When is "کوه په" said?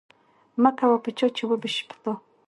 0.77-1.09